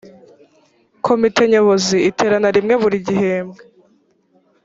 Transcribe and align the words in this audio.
komite 1.05 1.41
nyobozi 1.51 1.97
iterana 2.09 2.49
rimwe 2.55 2.73
buri 2.81 2.97
gihembwe 3.07 3.61